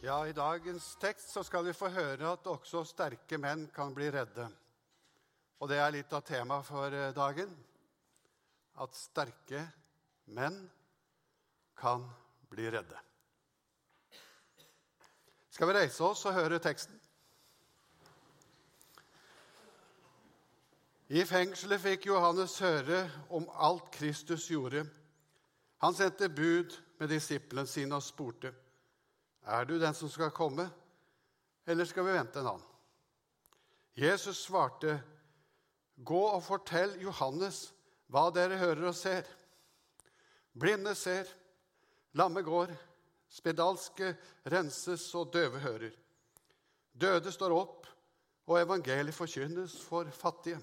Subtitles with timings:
[0.00, 4.06] Ja, I dagens tekst så skal vi få høre at også sterke menn kan bli
[4.14, 4.44] redde.
[5.58, 7.50] Og det er litt av temaet for eh, dagen.
[8.78, 9.64] At sterke
[10.30, 10.60] menn
[11.80, 12.04] kan
[12.46, 13.00] bli redde.
[15.50, 16.94] Skal vi reise oss og høre teksten?
[21.10, 23.02] I fengselet fikk Johannes høre
[23.34, 24.86] om alt Kristus gjorde.
[25.82, 28.54] Han sendte bud med disiplene sine og spurte,
[29.48, 30.68] 'Er du den som skal komme,
[31.66, 32.74] eller skal vi vente en annen?'
[33.96, 35.00] Jesus svarte,
[35.96, 37.72] 'Gå og fortell Johannes
[38.06, 39.26] hva dere hører og ser.'
[40.58, 41.24] Blinde ser,
[42.12, 42.72] lamme går,
[43.28, 45.92] spedalske renses og døve hører.
[46.92, 47.86] Døde står opp,
[48.48, 50.58] og evangeliet forkynnes for fattige.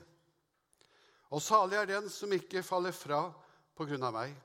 [1.30, 3.22] Og salig er den som ikke faller fra
[3.76, 4.36] på grunn av meg.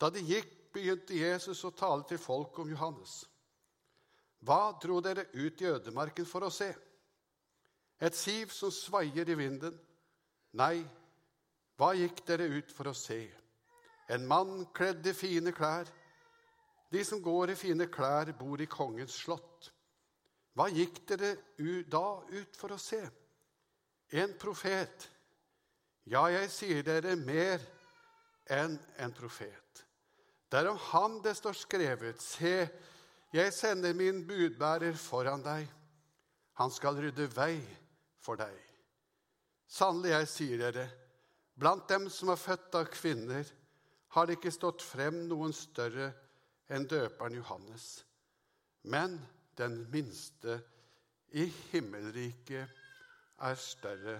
[0.00, 3.22] Da de gikk, begynte Jesus å tale til folk om Johannes.
[4.44, 6.68] Hva dro dere ut i ødemarken for å se?
[7.96, 9.74] Et siv som svaier i vinden?
[10.56, 10.84] Nei,
[11.80, 13.22] hva gikk dere ut for å se?
[14.12, 15.88] En mann kledd i fine klær?
[16.92, 19.72] De som går i fine klær, bor i kongens slott.
[20.56, 21.34] Hva gikk dere
[21.90, 23.02] da ut for å se?
[24.14, 25.08] En profet.
[26.06, 27.64] Ja, jeg sier dere mer
[28.46, 29.65] enn en profet.
[30.56, 32.68] Det er om ham det står skrevet, se,
[33.28, 35.66] jeg sender min budbærer foran deg.
[36.56, 37.58] Han skal rydde vei
[38.24, 38.54] for deg.
[39.68, 40.86] Sannelig, jeg sier dere,
[41.60, 43.44] blant dem som er født av kvinner,
[44.16, 46.06] har det ikke stått frem noen større
[46.72, 47.84] enn døperen Johannes.
[48.88, 49.18] Men
[49.60, 50.56] den minste
[51.36, 52.80] i himmelriket
[53.44, 54.16] er større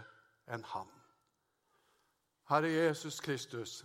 [0.53, 0.93] enn han.
[2.53, 3.78] Herre Jesus Kristus,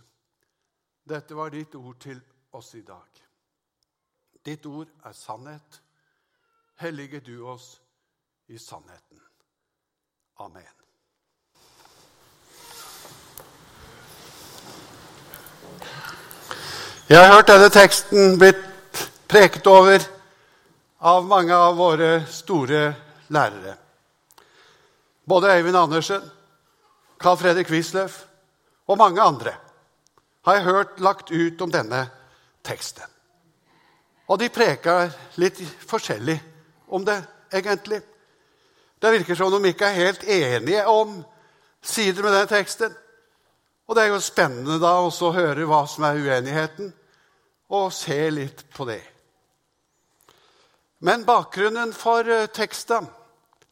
[1.08, 2.20] dette var ditt ord til
[2.52, 3.08] oss i dag.
[4.44, 5.80] Ditt ord er sannhet.
[6.76, 7.80] Hellige du oss
[8.46, 9.20] i sannheten.
[10.36, 10.66] Amen.
[17.08, 18.62] Jeg har hørt denne teksten blitt
[19.28, 20.04] preket over
[20.98, 22.84] av mange av våre store
[23.32, 23.76] lærere.
[25.28, 26.22] Både Øyvind Andersen,
[27.20, 28.24] Carl Fredrik Wisløff
[28.86, 29.54] og mange andre
[30.44, 32.06] har jeg hørt lagt ut om denne
[32.64, 33.08] teksten.
[34.30, 35.10] Og de preker
[35.42, 36.38] litt forskjellig
[36.92, 37.18] om det,
[37.52, 38.00] egentlig.
[39.02, 41.18] Det virker som de ikke er helt enige om
[41.82, 42.92] sider med den teksten.
[43.86, 46.92] Og det er jo spennende da også å høre hva som er uenigheten,
[47.72, 49.02] og se litt på det.
[51.02, 53.08] Men bakgrunnen for eh, teksten,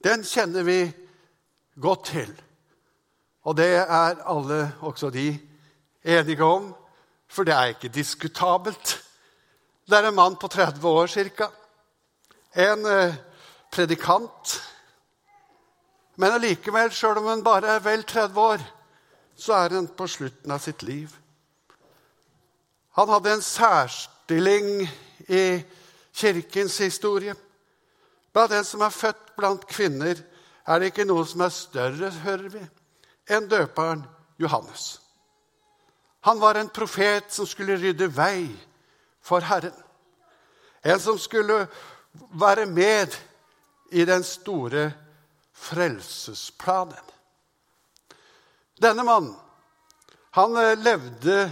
[0.03, 0.81] den kjenner vi
[1.79, 2.33] godt til.
[3.47, 5.29] Og det er alle, også de,
[6.05, 6.73] enige om.
[7.31, 8.97] For det er ikke diskutabelt.
[9.87, 11.51] Det er en mann på 30 år ca.
[12.55, 13.15] En eh,
[13.71, 14.57] predikant.
[16.17, 18.65] Men allikevel, sjøl om han bare er vel 30 år,
[19.37, 21.15] så er han på slutten av sitt liv.
[22.99, 24.83] Han hadde en særstilling
[25.31, 25.45] i
[26.13, 27.35] kirkens historie.
[28.33, 30.19] Blant den som er født blant kvinner,
[30.67, 32.63] er det ikke noe som er større, hører vi,
[33.31, 34.05] enn døperen
[34.39, 35.00] Johannes.
[36.21, 38.49] Han var en profet som skulle rydde vei
[39.25, 39.77] for Herren.
[40.83, 41.67] En som skulle
[42.41, 43.17] være med
[43.93, 44.91] i den store
[45.53, 47.07] frelsesplanen.
[48.81, 49.37] Denne mannen
[50.31, 51.51] han eh, levde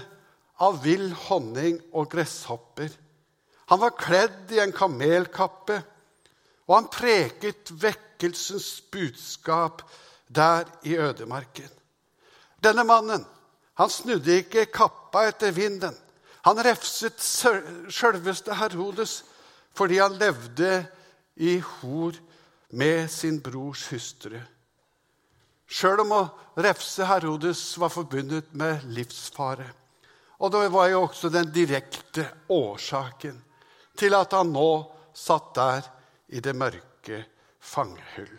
[0.62, 2.92] av vill honning og gresshopper.
[3.68, 5.80] Han var kledd i en kamelkappe,
[6.68, 9.82] og han preket vekkelsens budskap
[10.28, 11.68] der i ødemarken.
[12.64, 13.26] Denne mannen
[13.78, 15.94] han snudde ikke kappa etter vinden.
[16.46, 19.22] Han refset sjølveste Herodes
[19.78, 20.82] fordi han levde
[21.38, 22.16] i hor
[22.74, 24.38] med sin brors hustru.
[25.68, 26.22] Sjøl om å
[26.58, 29.68] refse Herodes var forbundet med livsfare.
[30.42, 33.38] Og det var jo også den direkte årsaken
[33.98, 34.70] til at han nå
[35.14, 35.88] satt der
[36.34, 37.24] i det mørke
[37.60, 38.36] fangehull.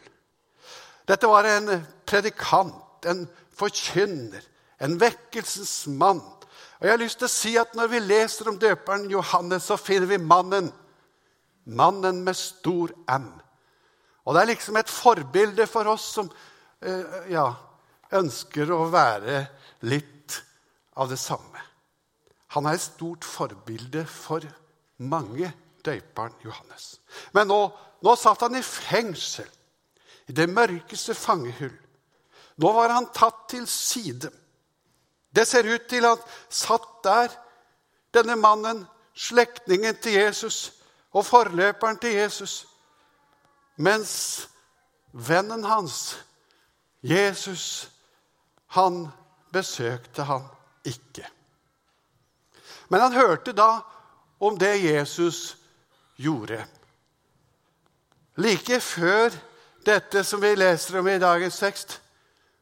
[1.07, 1.71] Dette var en
[2.07, 3.25] predikant, en
[3.55, 4.43] forkynner,
[4.79, 6.21] en vekkelsens mann.
[6.79, 9.77] Og jeg har lyst til å si at Når vi leser om døperen Johannes, så
[9.77, 10.71] finner vi mannen.
[11.65, 13.31] Mannen med stor M.
[14.25, 16.29] Og Det er liksom et forbilde for oss som
[16.81, 17.47] eh, ja,
[18.13, 19.43] ønsker å være
[19.89, 20.37] litt
[20.99, 21.61] av det samme.
[22.55, 24.45] Han er et stort forbilde for
[24.97, 25.51] mange,
[25.85, 26.99] døperen Johannes.
[27.33, 27.59] Men nå,
[28.03, 29.47] nå satt han i fengsel,
[30.29, 31.75] i det mørkeste fangehull.
[32.59, 34.29] Nå var han tatt til side.
[35.35, 37.33] Det ser ut til at satt der,
[38.13, 40.73] denne mannen, slektningen til Jesus,
[41.11, 42.67] og forløperen til Jesus.
[43.75, 44.49] Mens
[45.11, 46.17] vennen hans,
[47.03, 47.89] Jesus,
[48.67, 49.07] han
[49.53, 50.47] besøkte han
[50.85, 51.27] ikke.
[52.89, 53.79] Men han hørte da
[54.39, 55.57] om det Jesus
[56.17, 56.65] gjorde.
[58.35, 59.33] Like før
[59.85, 61.99] dette som vi leser om i dagens tekst,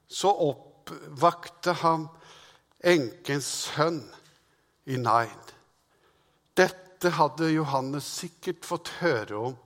[0.08, 2.08] så oppvakte han
[2.84, 4.02] enkens sønn
[4.86, 5.44] i Nain.
[6.58, 9.58] Dette hadde Johannes sikkert fått høre om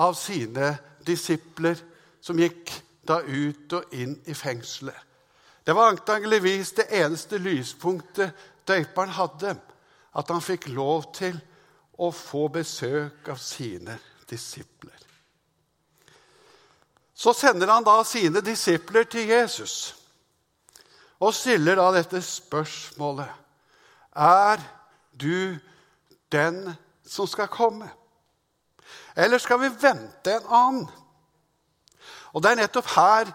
[0.00, 0.74] av sine
[1.06, 1.78] disipler
[2.24, 2.72] som gikk
[3.04, 4.96] da ut og inn i fengselet.
[5.64, 8.32] Det var antageligvis det eneste lyspunktet
[8.68, 9.54] døperen hadde,
[10.14, 11.36] at han fikk lov til
[12.00, 13.96] å få besøk av sine
[14.28, 14.98] disipler.
[17.14, 20.03] Så sender han da sine disipler til Jesus
[21.24, 23.30] og stiller da dette spørsmålet
[24.14, 24.60] Er
[25.16, 25.56] du
[26.32, 26.58] den
[27.06, 27.88] som skal komme?
[29.16, 30.86] Eller skal vi vente en annen?
[32.34, 33.30] Og det er nettopp her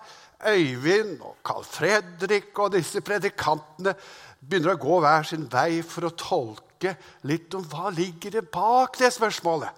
[0.48, 3.96] Øyvind og Carl Fredrik og disse predikantene
[4.40, 6.94] begynner å gå hver sin vei for å tolke
[7.28, 9.72] litt om hva ligger det bak det spørsmålet.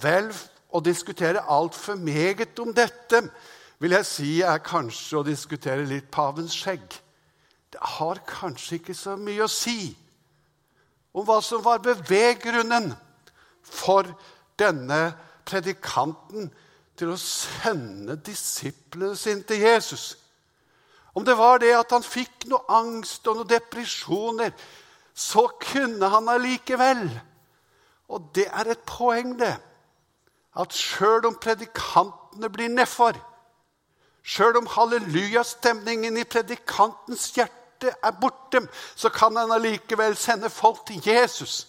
[0.00, 0.30] Vel,
[0.74, 3.20] å diskutere altfor meget om dette
[3.82, 6.84] vil jeg si er kanskje å diskutere litt pavens skjegg.
[7.74, 9.94] Det har kanskje ikke så mye å si
[11.14, 12.92] om hva som var beveggrunnen
[13.62, 14.08] for
[14.58, 15.14] denne
[15.46, 16.50] predikanten
[16.98, 20.14] til å sende disiplene sine til Jesus.
[21.14, 24.54] Om det var det at han fikk noe angst og noen depresjoner,
[25.14, 27.06] så kunne han allikevel
[28.10, 29.54] Og det er et poeng, det.
[30.60, 33.16] At sjøl om predikantene blir nedfor,
[34.24, 38.62] sjøl om hallelujastemningen i predikantens hjerte er borte,
[38.96, 41.66] så kan han allikevel sende folk til Jesus.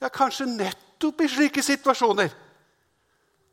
[0.00, 2.32] Ja, kanskje nettopp i slike situasjoner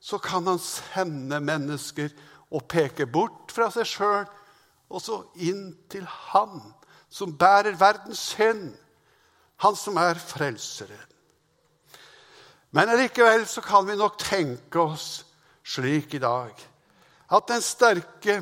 [0.01, 2.09] så kan han sende mennesker
[2.51, 4.25] og peke bort fra seg sjøl
[4.91, 6.57] og så inn til Han
[7.11, 8.73] som bærer verdens synd,
[9.61, 11.07] Han som er frelseren.
[12.71, 15.23] Men allikevel så kan vi nok tenke oss
[15.63, 16.55] slik i dag
[17.31, 18.41] at den sterke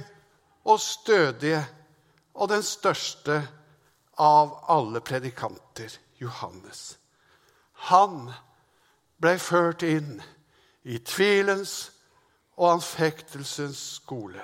[0.65, 1.61] og stødige
[2.33, 3.41] og den største
[4.19, 6.97] av alle predikanter, Johannes,
[7.89, 8.27] han
[9.21, 10.17] ble ført inn
[10.83, 11.91] i tvilens
[12.59, 14.43] og anfektelsens skole.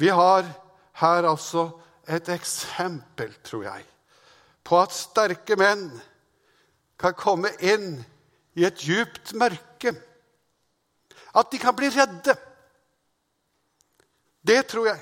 [0.00, 0.46] Vi har
[1.02, 1.66] her altså
[2.08, 3.84] et eksempel, tror jeg,
[4.64, 5.90] på at sterke menn
[7.00, 7.98] kan komme inn
[8.56, 9.92] i et djupt mørke.
[11.36, 12.34] At de kan bli redde.
[14.40, 15.00] Det tror jeg.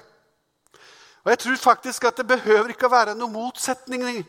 [1.25, 4.25] Og jeg tror faktisk at det behøver ikke å være noen motsetning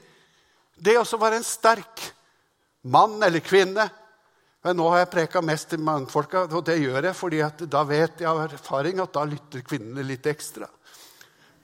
[0.79, 2.03] det å være en sterk
[2.87, 3.89] mann eller kvinne
[4.65, 7.39] men nå har jeg preka mest til mannfolka, og det gjør jeg fordi
[7.71, 10.67] da vet jeg av erfaring at da lytter kvinnene litt ekstra.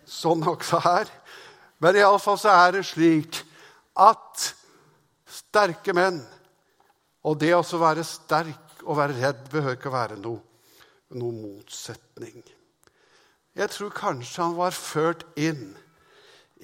[0.07, 1.11] Sånn også her.
[1.83, 3.41] Men iallfall så er det slik
[3.99, 4.51] at
[5.27, 6.21] sterke menn
[7.25, 10.37] Og det å være sterk og være redd behøver ikke å være noe,
[11.17, 12.37] noe motsetning.
[13.55, 15.75] Jeg tror kanskje han var ført inn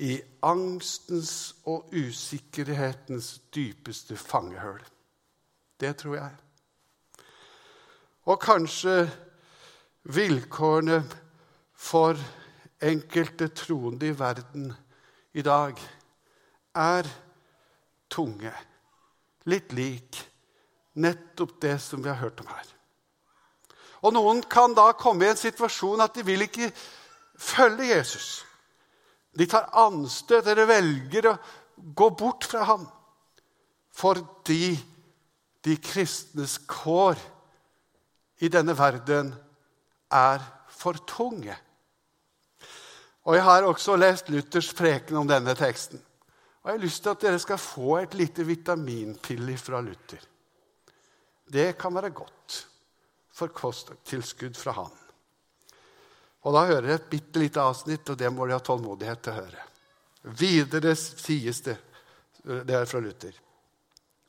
[0.02, 4.82] i angstens og usikkerhetens dypeste fangehull.
[5.80, 6.36] Det tror jeg.
[8.28, 8.96] Og kanskje
[10.04, 11.00] vilkårene
[11.74, 12.20] for
[12.82, 14.72] enkelte troende i verden
[15.34, 15.80] i dag
[16.76, 17.08] er
[18.10, 18.52] tunge.
[19.50, 20.22] Litt lik
[21.02, 22.68] nettopp det som vi har hørt om her.
[24.02, 26.72] Og noen kan da komme i en situasjon at de vil ikke
[27.38, 28.30] følge Jesus.
[29.38, 31.38] De tar anstøt eller velger å
[31.78, 32.88] gå bort fra ham
[34.02, 34.74] fordi
[35.62, 37.20] de kristnes kår
[38.42, 39.34] i denne verden
[40.16, 40.42] er
[40.72, 41.54] for tunge.
[43.28, 46.02] Og Jeg har også lest Luthers preken om denne teksten.
[46.64, 50.24] Og Jeg har lyst til at dere skal få et lite vitaminpille fra Luther.
[51.46, 52.71] Det kan være godt
[53.42, 54.98] for kosttilskudd fra han.
[56.42, 59.34] Og Da hører jeg et bitte lite avsnitt, og det må de ha tålmodighet til
[59.34, 59.68] å høre.
[60.24, 61.78] Videre sies det
[62.42, 63.36] Det er fra Luther.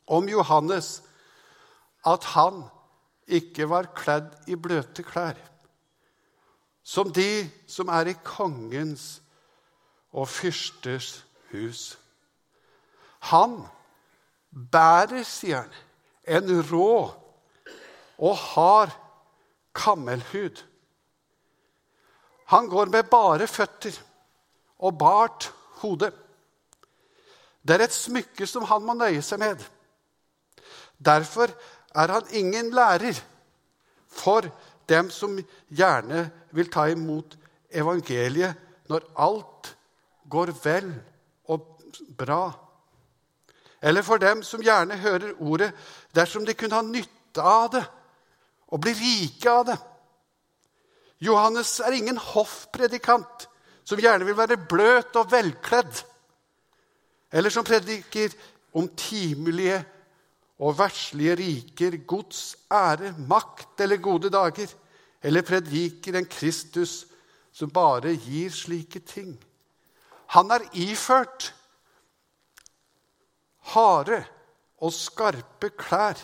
[0.05, 1.01] Om Johannes
[2.05, 2.65] at han
[3.25, 5.39] ikke var kledd i bløte klær,
[6.83, 9.23] som de som er i kongens
[10.13, 11.23] og fyrsters
[11.55, 11.97] hus.
[13.31, 13.63] Han
[14.51, 15.73] bærer, sier han,
[16.27, 17.15] en rå
[18.19, 18.93] og hard
[19.75, 20.65] kammelhud.
[22.53, 23.97] Han går med bare føtter
[24.79, 25.53] og bart
[25.83, 26.11] hode.
[27.63, 29.63] Det er et smykke som han må nøye seg med.
[30.99, 31.53] Derfor
[31.95, 33.17] er han ingen lærer
[34.13, 34.47] for
[34.89, 35.39] dem som
[35.71, 37.37] gjerne vil ta imot
[37.71, 38.59] evangeliet
[38.91, 39.73] når alt
[40.29, 40.93] går vel
[41.49, 41.65] og
[42.19, 42.51] bra.
[43.83, 45.73] Eller for dem som gjerne hører ordet
[46.15, 47.85] dersom de kunne ha nytte av det
[48.73, 49.79] og bli rike av det.
[51.23, 53.47] Johannes er ingen hoffpredikant
[53.87, 56.03] som gjerne vil være bløt og velkledd,
[57.33, 58.35] eller som prediker
[58.79, 59.79] om timelige
[60.63, 64.71] og verslige riker, gods, ære, makt eller gode dager,
[65.23, 67.03] eller prediker en Kristus
[67.53, 69.35] som bare gir slike ting.
[70.33, 71.53] Han er iført
[73.75, 74.23] harde
[74.83, 76.19] og skarpe klær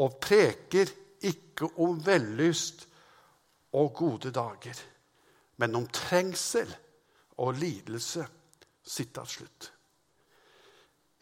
[0.00, 0.90] og preker
[1.24, 2.86] ikke om vellyst
[3.74, 4.78] og gode dager,
[5.56, 6.70] men om trengsel
[7.38, 8.26] og lidelse.
[8.84, 9.70] Sitat slutt.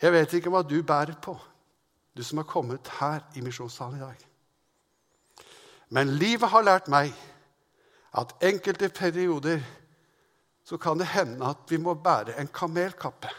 [0.03, 1.37] Jeg vet ikke hva du bærer på,
[2.11, 4.25] du som har kommet her i misjonssalen i dag.
[5.95, 7.13] Men livet har lært meg
[8.19, 9.63] at enkelte perioder
[10.67, 13.31] så kan det hende at vi må bære en kamelkappe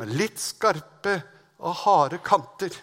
[0.00, 1.14] med litt skarpe
[1.62, 2.74] og harde kanter.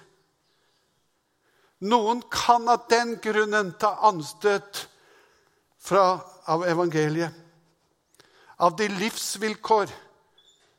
[1.82, 4.86] Noen kan av den grunnen ta anstøt
[5.82, 7.34] fra, av evangeliet,
[8.62, 9.90] av de livsvilkår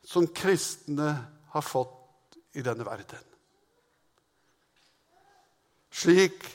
[0.06, 1.10] som kristne
[1.50, 3.24] har fått i denne verden.
[5.92, 6.46] Slik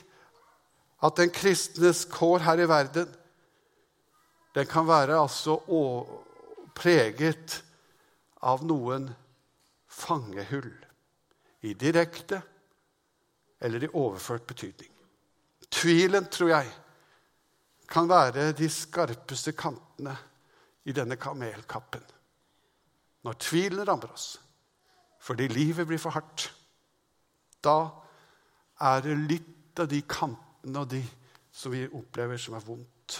[1.04, 3.10] at den kristnes kår her i verden
[4.56, 5.60] den kan være altså
[6.78, 7.60] preget
[8.42, 9.10] av noen
[9.86, 10.72] fangehull
[11.68, 12.40] i direkte
[13.60, 14.90] eller i overført betydning.
[15.70, 16.70] Tvilen, tror jeg,
[17.88, 20.14] kan være de skarpeste kantene
[20.88, 22.04] i denne kamelkappen.
[23.24, 24.36] Når tvilen rammer oss
[25.28, 26.46] fordi livet blir for hardt,
[27.60, 27.90] da
[28.86, 31.02] er det litt av de kantene og de
[31.52, 33.18] som vi opplever som er vondt.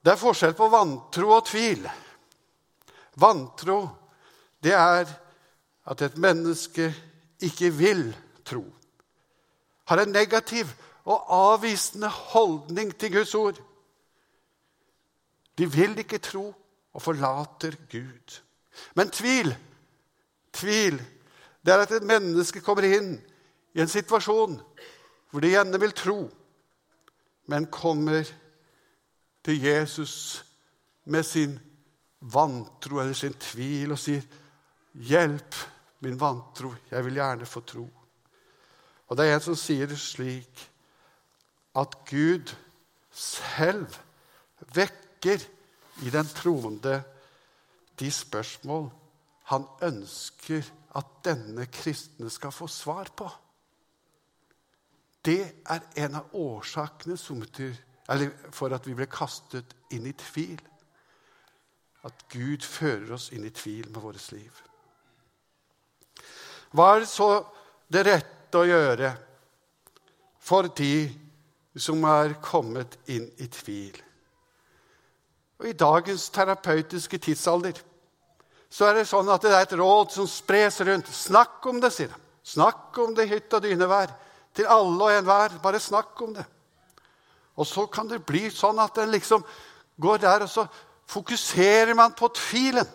[0.00, 1.88] Det er forskjell på vantro og tvil.
[3.20, 3.80] Vantro,
[4.60, 5.08] det er
[5.90, 6.90] at et menneske
[7.40, 8.04] ikke vil
[8.44, 8.64] tro.
[9.88, 10.70] Har en negativ
[11.04, 13.60] og avvisende holdning til Guds ord.
[15.58, 16.54] De vil ikke tro
[16.92, 18.40] og forlater Gud.
[18.94, 19.54] Men tvil,
[20.52, 21.00] tvil,
[21.66, 23.16] det er at et menneske kommer inn
[23.74, 24.60] i en situasjon
[25.30, 26.18] hvor de gjerne vil tro,
[27.46, 28.26] men kommer
[29.44, 30.44] til Jesus
[31.04, 31.58] med sin
[32.20, 34.22] vantro eller sin tvil og sier,
[34.94, 35.54] 'Hjelp
[36.00, 36.74] min vantro.
[36.90, 37.90] Jeg vil gjerne få tro.'
[39.10, 40.60] Og det er en som sier det slik
[41.76, 42.52] at Gud
[43.10, 43.96] selv
[44.74, 45.42] vekker
[46.06, 47.02] i den troende
[47.98, 48.90] de spørsmål
[49.50, 50.62] han ønsker
[50.96, 53.28] at denne kristne skal få svar på.
[55.24, 57.18] Det er en av årsakene
[58.50, 60.60] for at vi ble kastet inn i tvil
[62.06, 64.69] at Gud fører oss inn i tvil med vårt liv.
[66.70, 67.30] Hva er så
[67.90, 69.10] det rette å gjøre
[70.40, 71.08] for de
[71.78, 73.96] som er kommet inn i tvil?
[75.60, 77.80] Og I dagens terapeutiske tidsalder
[78.70, 81.08] så er det sånn at det er et råd som spres rundt.
[81.10, 82.20] Snakk om det, sier de.
[82.46, 84.12] Snakk om det i hytt og dynevær.
[84.54, 85.56] Til alle og enhver.
[85.62, 86.46] Bare snakk om det.
[87.58, 89.42] Og så kan det bli sånn at en liksom
[90.00, 90.64] går der, og så
[91.10, 92.86] fokuserer man på tvilen.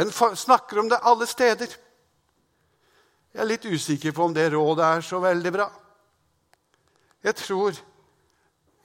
[0.00, 1.76] En snakker om det alle steder.
[3.30, 5.68] Jeg er litt usikker på om det rådet er så veldig bra.
[7.22, 7.76] Jeg tror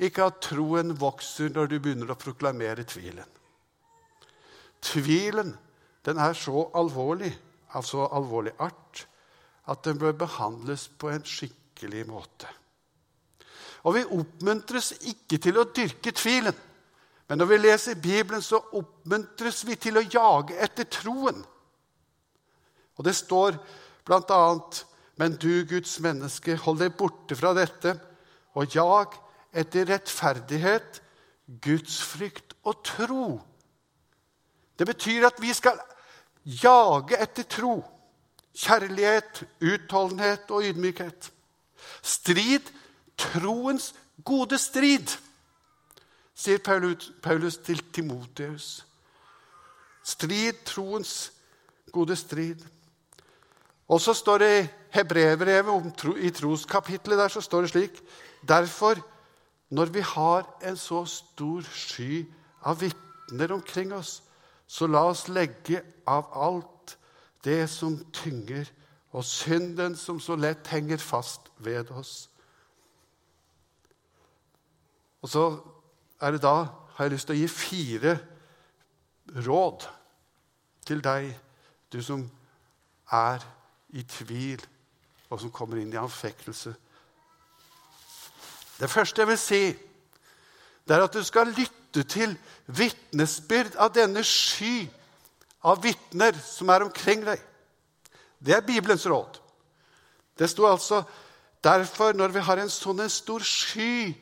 [0.05, 3.29] ikke at troen vokser når du begynner å proklamere tvilen.
[4.83, 5.55] Tvilen
[6.05, 7.31] den er så alvorlig,
[7.73, 9.05] av så alvorlig art,
[9.65, 12.51] at den bør behandles på en skikkelig måte.
[13.85, 16.55] Og vi oppmuntres ikke til å dyrke tvilen.
[17.27, 21.41] Men når vi leser Bibelen, så oppmuntres vi til å jage etter troen.
[22.95, 23.57] Og det står
[24.05, 24.59] bl.a.:
[25.17, 27.95] Men du, Guds menneske, hold deg borte fra dette,
[28.53, 29.17] og jag
[29.55, 31.01] etter rettferdighet,
[31.61, 33.27] gudsfrykt og tro.
[34.79, 35.79] Det betyr at vi skal
[36.45, 37.79] jage etter tro,
[38.55, 41.31] kjærlighet, utholdenhet og ydmykhet.
[42.01, 42.69] Strid
[43.17, 43.93] troens
[44.25, 45.15] gode strid
[46.35, 48.85] sier Paulus til Timoteus.
[50.03, 51.31] Strid troens
[51.91, 52.59] gode strid.
[53.87, 58.01] Og så står det i Hebreerbrevet, i troskapitlet der, så står det slik
[58.47, 58.95] Derfor,
[59.69, 62.25] når vi har en så stor sky
[62.61, 64.21] av vitner omkring oss,
[64.67, 66.97] så la oss legge av alt
[67.45, 68.69] det som tynger,
[69.11, 72.29] og synden som så lett henger fast ved oss.
[75.21, 75.45] Og så
[76.21, 76.55] er det da
[76.95, 78.15] har jeg lyst til å gi fire
[79.45, 79.85] råd
[80.85, 81.31] til deg,
[81.91, 82.23] du som
[83.11, 83.43] er
[83.95, 84.61] i tvil,
[85.29, 86.73] og som kommer inn i anfektelse.
[88.79, 89.63] Det første jeg vil si,
[90.85, 92.35] det er at du skal lytte til
[92.67, 94.85] vitnesbyrd av denne sky
[95.65, 97.41] av vitner som er omkring deg.
[98.37, 99.39] Det er Bibelens råd.
[100.37, 101.01] Det sto altså
[101.63, 104.13] derfor, når vi har en sånn stor sky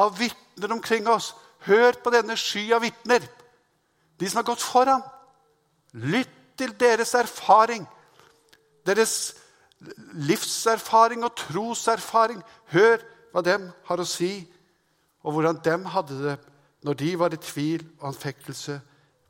[0.00, 3.20] av vitner omkring oss Hør på denne sky av vitner,
[4.16, 5.02] de som har gått foran.
[5.92, 7.84] Lytt til deres erfaring,
[8.88, 9.34] deres
[10.24, 12.40] livserfaring og troserfaring.
[12.72, 14.48] Hør hva dem har å si,
[15.20, 16.38] og hvordan dem hadde det
[16.88, 18.78] når de var i tvil og anfektelse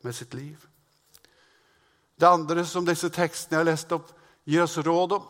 [0.07, 0.55] med sitt liv.
[2.15, 4.07] Det andre som disse tekstene jeg har lest opp,
[4.47, 5.29] gir oss råd om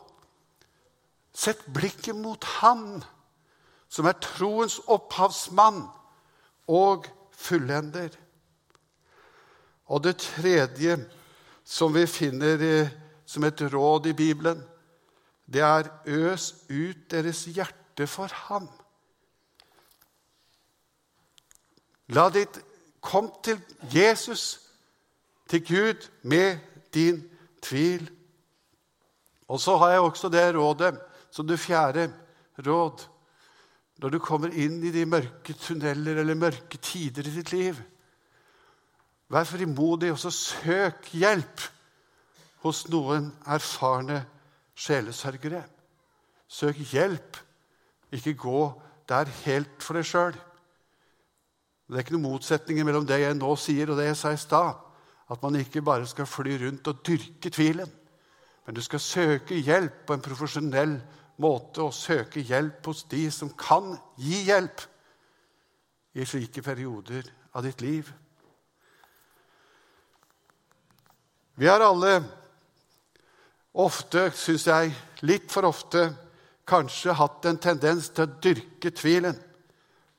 [1.31, 3.01] Sett blikket mot Han
[3.91, 5.83] som er troens opphavsmann
[6.71, 8.13] og fullender.
[9.91, 10.95] Og det tredje
[11.67, 12.63] som vi finner
[13.27, 14.63] som et råd i Bibelen,
[15.51, 18.69] det er øs ut deres hjerte for ham.
[22.15, 22.59] La ditt
[23.01, 24.59] Kom til Jesus,
[25.49, 26.59] til Gud, med
[26.93, 27.23] din
[27.61, 28.11] tvil.
[29.47, 30.99] Og så har jeg også det rådet,
[31.31, 32.13] som det fjerde
[32.61, 33.07] råd.
[34.01, 37.77] Når du kommer inn i de mørke tunneler eller mørke tider i ditt liv,
[39.31, 41.67] vær frimodig og så søk hjelp
[42.65, 44.23] hos noen erfarne
[44.77, 45.61] sjelesørgere.
[46.49, 47.37] Søk hjelp,
[48.11, 48.63] ikke gå
[49.07, 50.35] der helt for deg sjøl.
[51.91, 54.39] Det er ikke noen motsetninger mellom det jeg nå sier, og det jeg sa i
[54.39, 54.81] stad.
[55.31, 57.89] At man ikke bare skal fly rundt og dyrke tvilen,
[58.65, 60.95] men du skal søke hjelp på en profesjonell
[61.41, 64.83] måte og søke hjelp hos de som kan gi hjelp
[66.13, 68.11] i slike perioder av ditt liv.
[71.55, 72.19] Vi har alle
[73.81, 74.91] ofte, syns jeg,
[75.27, 76.09] litt for ofte
[76.67, 79.37] kanskje hatt en tendens til å dyrke tvilen.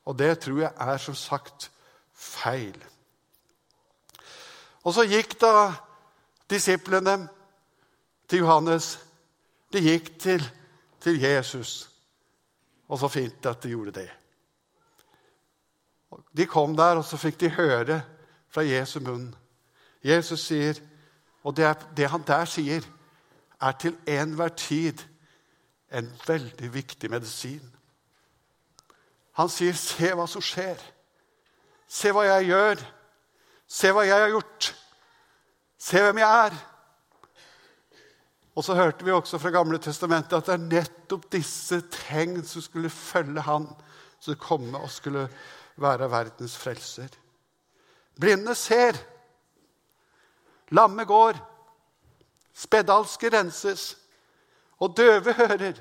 [0.08, 1.68] Og det tror jeg er som sagt
[2.12, 2.76] feil.
[4.82, 5.70] Og så gikk da
[6.50, 7.20] disiplene
[8.32, 8.94] til Johannes.
[9.72, 10.40] De gikk til,
[11.00, 11.90] til Jesus.
[12.88, 14.08] Og så fint at de gjorde det.
[16.36, 18.00] De kom der, og så fikk de høre
[18.52, 19.34] fra Jesu munn.
[20.04, 20.80] Jesus sier,
[21.44, 22.88] og det, er, det han der sier,
[23.60, 25.04] er til enhver tid
[25.92, 27.68] en veldig viktig medisin.
[29.32, 30.80] Han sier, 'Se hva som skjer.
[31.88, 32.76] Se hva jeg gjør.
[33.68, 34.74] Se hva jeg har gjort.
[35.78, 36.71] Se hvem jeg er.'
[38.54, 42.64] Og så hørte vi også fra Gamle testamentet at det er nettopp disse tegn som
[42.64, 43.68] skulle følge han,
[44.20, 45.24] som komme og skulle
[45.80, 47.08] være verdens frelser.
[48.20, 48.98] Blinde ser.
[50.68, 51.40] Lamme går.
[52.52, 53.96] Spedalske renses.
[54.84, 55.80] Og døve hører.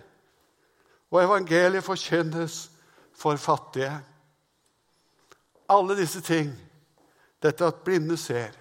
[1.12, 2.70] Og evangeliet forkynnes
[3.14, 3.92] for fattige.
[5.70, 6.56] Alle disse ting,
[7.44, 8.52] dette at blinde ser,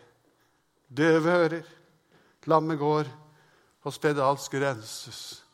[0.96, 1.62] døve hører,
[2.46, 3.07] lamme går
[3.85, 5.45] og spedalsk renses,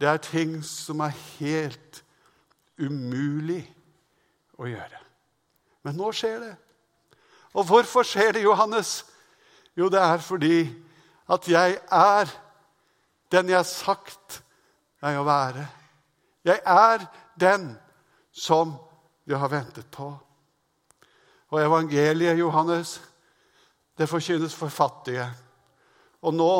[0.00, 2.02] det er ting som er helt
[2.80, 3.62] umulig
[4.60, 5.00] å gjøre.
[5.84, 6.54] Men nå skjer det.
[7.56, 9.00] Og hvorfor skjer det, Johannes?
[9.76, 10.64] Jo, det er fordi
[11.30, 12.32] at jeg er
[13.32, 14.40] den jeg har sagt
[15.00, 15.66] jeg å være.
[16.44, 17.04] Jeg er
[17.40, 17.70] den
[18.32, 18.74] som
[19.24, 20.10] vi har ventet på.
[21.50, 22.98] Og evangeliet, Johannes,
[23.98, 25.26] det forkynnes for fattige.
[26.22, 26.54] Og nå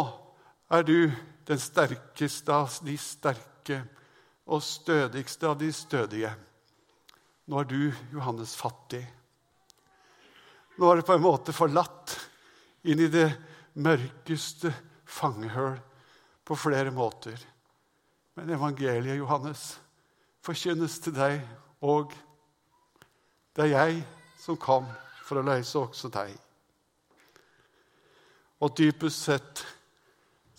[0.71, 1.11] er du
[1.47, 3.81] den sterkeste av de sterke
[4.51, 6.31] og stødigste av de stødige.
[7.51, 7.81] Nå er du,
[8.15, 9.03] Johannes, fattig.
[10.79, 12.15] Nå er du på en måte forlatt
[12.87, 13.29] inn i det
[13.83, 14.71] mørkeste
[15.11, 15.75] fangehull
[16.47, 17.37] på flere måter.
[18.39, 19.75] Men evangeliet, Johannes,
[20.47, 21.41] forkynnes til deg
[21.85, 22.15] og
[23.57, 24.01] det er jeg
[24.41, 24.87] som kom
[25.27, 26.33] for å løse også deg.
[28.61, 29.63] Og dypest sett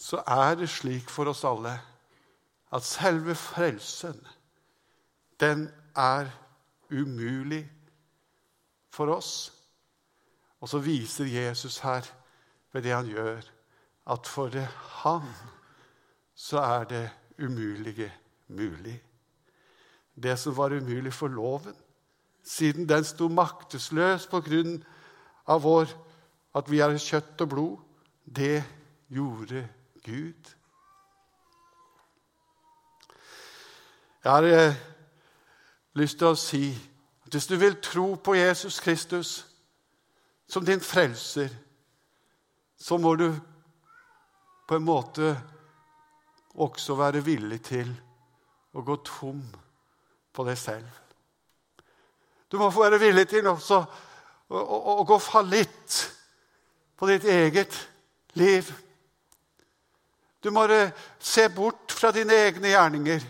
[0.01, 1.75] så er det slik for oss alle
[2.73, 4.17] at selve frelsen,
[5.39, 6.31] den er
[6.91, 7.65] umulig
[8.89, 9.51] for oss.
[10.61, 12.07] Og så viser Jesus her
[12.73, 13.41] ved det han gjør,
[14.07, 14.49] at for
[15.03, 15.29] han
[16.35, 17.05] så er det
[17.37, 18.11] umulige
[18.47, 19.01] mulig
[20.23, 21.75] det som var umulig for loven,
[22.43, 24.81] siden den sto maktesløs på grunn
[25.47, 25.91] av vår,
[26.55, 27.77] at vi er kjøtt og blod.
[28.25, 28.63] Det
[29.09, 29.80] gjorde Gud.
[34.23, 34.75] Jeg har eh,
[35.93, 36.63] lyst til å si
[37.25, 39.31] at hvis du vil tro på Jesus Kristus
[40.49, 41.49] som din frelser,
[42.77, 43.29] så må du
[44.67, 45.35] på en måte
[46.53, 47.89] også være villig til
[48.73, 49.41] å gå tom
[50.33, 50.87] på deg selv.
[52.51, 55.97] Du må få være villig til også å, å, å gå fallitt
[56.99, 57.77] på ditt eget
[58.39, 58.67] liv.
[60.43, 60.65] Du må
[61.19, 63.21] se bort fra dine egne gjerninger.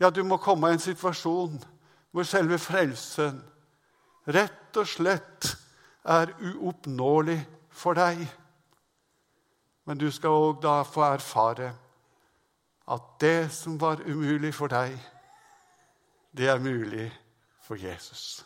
[0.00, 1.58] Ja, du må komme i en situasjon
[2.14, 3.40] hvor selve frelsen
[4.26, 5.50] rett og slett
[6.06, 7.38] er uoppnåelig
[7.70, 8.22] for deg.
[9.86, 11.72] Men du skal òg da få erfare
[12.86, 14.94] at det som var umulig for deg,
[16.36, 17.08] det er mulig
[17.66, 18.44] for Jesus.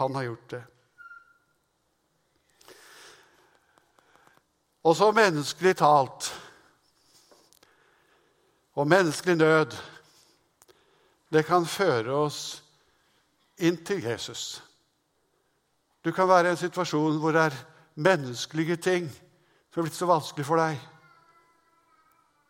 [0.00, 0.62] Han har gjort det.
[4.84, 6.30] Og så menneskelig talt
[8.74, 9.76] og menneskelig nød
[11.32, 12.62] det kan føre oss
[13.60, 14.62] inn til Jesus.
[16.04, 17.58] Du kan være i en situasjon hvor det er
[17.94, 19.10] menneskelige ting
[19.70, 20.78] som er blitt så vanskelig for deg.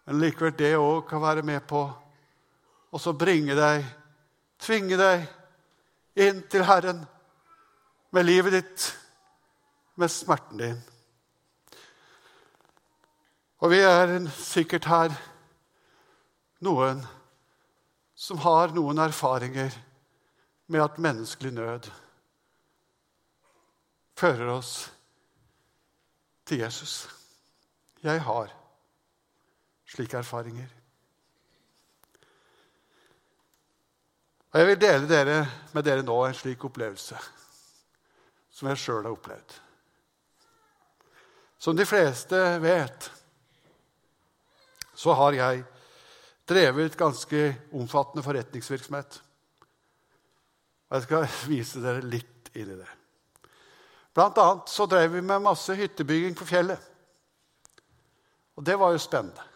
[0.06, 1.82] Men likevel det òg kan være med på
[2.90, 3.84] å så bringe deg,
[4.62, 5.26] tvinge deg,
[6.20, 7.04] inn til Herren
[8.10, 8.86] med livet ditt,
[9.94, 10.80] med smerten din.
[13.60, 15.12] Og vi er sikkert her
[16.64, 17.02] noen
[18.16, 19.74] som har noen erfaringer
[20.70, 21.90] med at menneskelig nød
[24.16, 24.72] fører oss
[26.48, 27.04] til Jesus.
[28.00, 28.52] Jeg har
[29.88, 30.68] slike erfaringer.
[34.50, 37.18] Og Jeg vil dele dere, med dere nå en slik opplevelse
[38.50, 39.54] som jeg sjøl har opplevd.
[41.60, 43.10] Som de fleste vet,
[45.00, 45.62] så har jeg
[46.50, 49.20] drevet ganske omfattende forretningsvirksomhet.
[50.90, 52.88] Og Jeg skal vise dere litt inn i det.
[54.16, 56.88] Blant annet så drev vi med masse hyttebygging på fjellet.
[58.58, 59.46] Og det var jo spennende.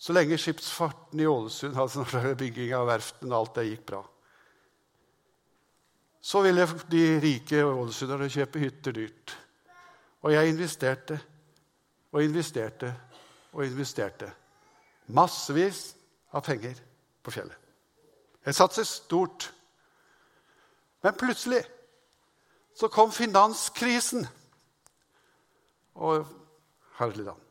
[0.00, 4.00] Så lenge skipsfarten i Ålesund sånn bygging av verftene og alt det gikk bra.
[6.20, 9.36] Så ville de rike ålesunderne kjøpe hytter dyrt.
[10.24, 11.16] Og jeg investerte
[12.10, 12.90] og investerte
[13.54, 14.28] og investerte
[15.14, 15.94] massevis
[16.34, 16.78] av penger
[17.22, 17.56] på fjellet.
[18.46, 19.50] Jeg satser stort.
[21.04, 21.62] Men plutselig
[22.76, 24.26] så kom finanskrisen.
[26.00, 26.24] Og
[27.00, 27.46] herlig land.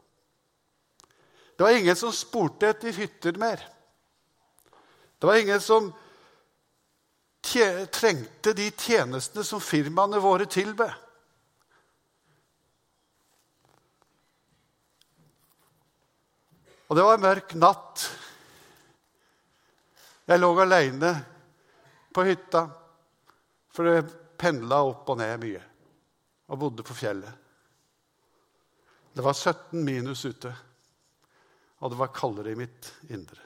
[1.58, 3.62] Det var ingen som spurte etter hytter mer.
[5.20, 5.92] Det var ingen som
[7.92, 11.09] trengte de tjenestene som firmaene våre tilbød.
[16.90, 18.04] Og det var en mørk natt.
[20.26, 21.12] Jeg lå aleine
[22.14, 22.64] på hytta,
[23.70, 25.62] for det pendla opp og ned mye.
[26.50, 27.30] Og bodde på fjellet.
[29.14, 30.50] Det var 17 minus ute,
[31.78, 33.46] og det var kaldere i mitt indre.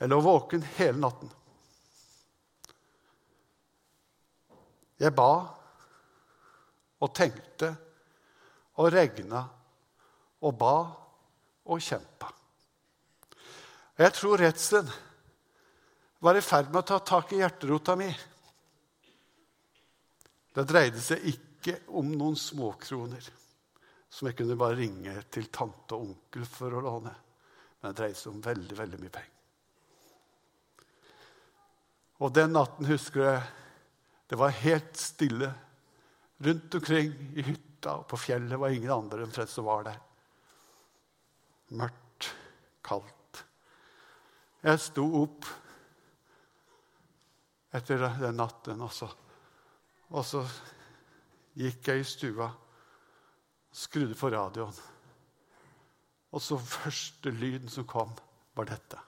[0.00, 1.30] Jeg lå våken hele natten.
[4.98, 5.30] Jeg ba
[7.02, 7.70] og tenkte
[8.82, 9.46] og regna
[10.42, 10.74] og ba
[11.64, 12.30] og kjempa.
[13.94, 14.90] Jeg tror redselen
[16.24, 18.08] var i ferd med å ta tak i hjerterota mi.
[20.54, 23.28] Det dreide seg ikke om noen småkroner
[24.14, 27.12] som jeg kunne bare ringe til tante og onkel for å låne.
[27.80, 29.30] Men det dreide seg om veldig, veldig mye penger.
[32.22, 33.42] Og den natten husker jeg
[34.30, 35.50] det var helt stille.
[36.44, 40.00] Rundt omkring i hytta og på fjellet var ingen andre enn Fred som var der
[41.72, 42.30] mørkt,
[42.84, 43.44] kaldt.
[44.64, 45.48] Jeg sto opp
[47.74, 49.08] etter den natten, også.
[50.14, 50.44] og så
[51.58, 52.50] gikk jeg i stua,
[53.74, 54.76] skrudde på radioen.
[56.34, 58.12] Og så første lyden som kom,
[58.54, 58.98] var dette.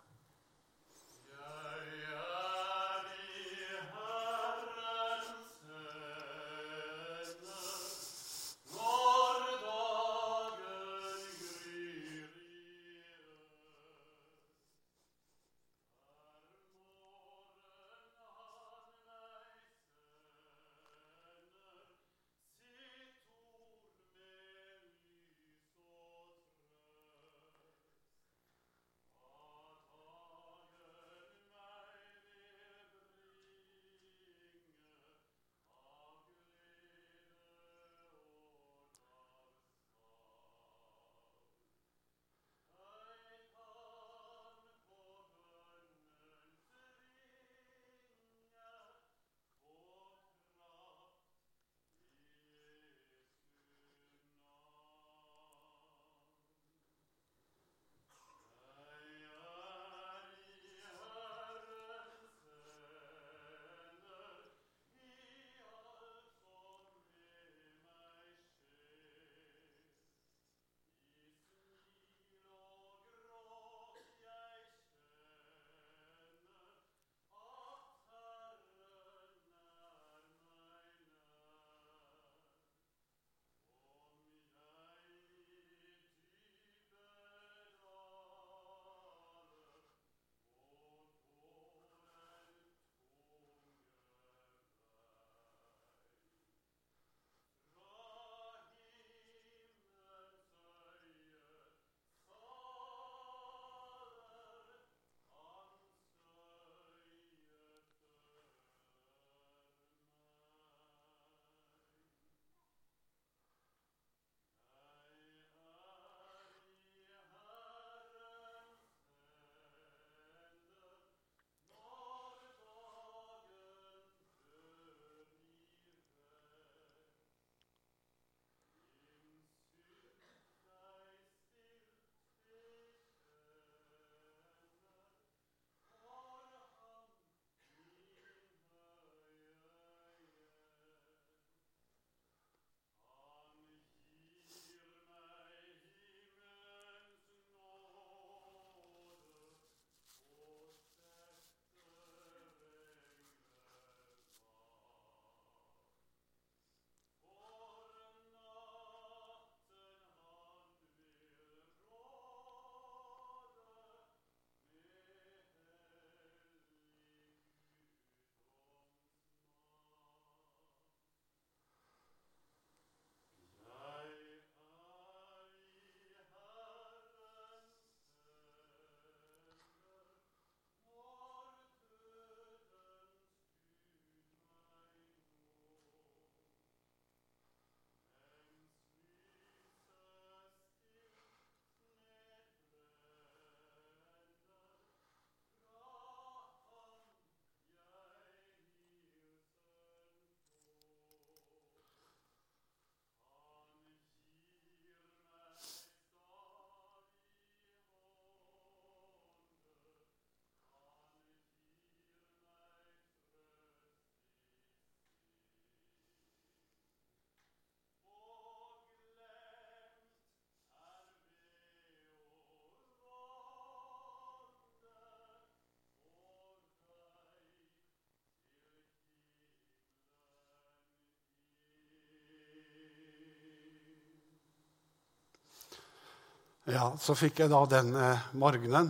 [236.67, 238.89] Ja, så fikk jeg da denne morgenen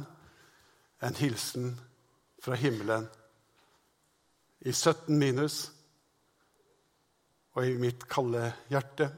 [1.05, 1.75] en hilsen
[2.41, 3.05] fra himmelen
[4.65, 5.59] i 17 minus
[7.53, 9.11] og i mitt kalde hjerte.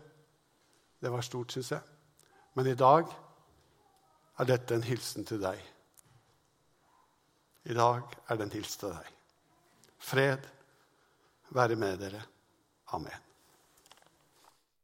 [0.99, 1.83] Det var stort, syns jeg.
[2.59, 3.07] Men i dag
[4.39, 5.63] er dette en hilsen til deg.
[7.71, 9.15] I dag er det en hilsen til deg.
[10.03, 10.51] Fred
[11.55, 12.27] være med dere.
[12.95, 13.28] Amen.